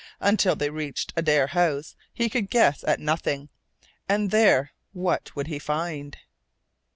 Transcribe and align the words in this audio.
Until 0.19 0.55
they 0.55 0.71
reached 0.71 1.13
Adare 1.15 1.49
House 1.49 1.95
he 2.11 2.27
could 2.27 2.49
guess 2.49 2.83
at 2.87 2.99
nothing. 2.99 3.49
And 4.09 4.31
there 4.31 4.71
what 4.93 5.35
would 5.35 5.45
he 5.45 5.59
find? 5.59 6.17